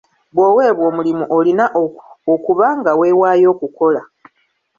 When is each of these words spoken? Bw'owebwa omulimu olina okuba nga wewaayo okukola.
Bw'owebwa 0.33 0.83
omulimu 0.89 1.25
olina 1.37 1.65
okuba 2.33 2.67
nga 2.79 2.91
wewaayo 2.99 3.47
okukola. 3.53 4.01